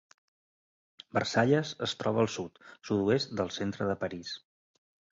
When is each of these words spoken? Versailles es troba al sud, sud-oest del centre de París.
Versailles 1.17 1.75
es 1.89 1.95
troba 2.01 2.21
al 2.25 2.31
sud, 2.39 2.59
sud-oest 2.91 3.39
del 3.41 3.57
centre 3.63 3.93
de 3.93 4.01
París. 4.07 4.37